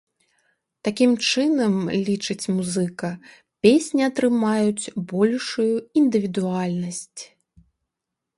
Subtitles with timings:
[0.87, 1.75] Такім чынам,
[2.07, 3.11] лічыць музыка,
[3.67, 5.71] песні атрымаюць большую
[6.03, 7.17] індывідуальнасць.